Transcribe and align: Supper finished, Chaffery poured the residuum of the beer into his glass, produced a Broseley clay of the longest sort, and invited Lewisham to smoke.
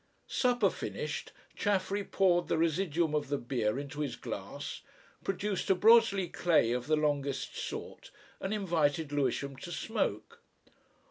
Supper 0.25 0.71
finished, 0.71 1.31
Chaffery 1.55 2.03
poured 2.03 2.47
the 2.47 2.57
residuum 2.57 3.13
of 3.13 3.27
the 3.27 3.37
beer 3.37 3.77
into 3.77 3.99
his 3.99 4.15
glass, 4.15 4.81
produced 5.23 5.69
a 5.69 5.75
Broseley 5.75 6.27
clay 6.27 6.71
of 6.71 6.87
the 6.87 6.95
longest 6.97 7.55
sort, 7.55 8.09
and 8.39 8.51
invited 8.51 9.11
Lewisham 9.11 9.55
to 9.57 9.71
smoke. 9.71 10.41